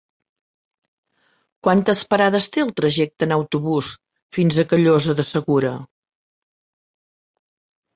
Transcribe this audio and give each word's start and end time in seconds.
Quantes 1.67 2.01
parades 2.15 2.49
té 2.57 2.65
el 2.65 2.73
trajecte 2.83 3.29
en 3.29 3.37
autobús 3.37 3.93
fins 4.41 4.61
a 4.65 4.69
Callosa 4.75 5.21
de 5.23 5.31
Segura? 5.37 5.79